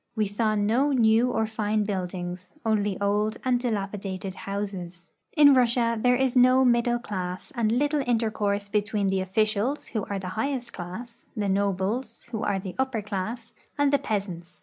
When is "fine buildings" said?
1.45-2.55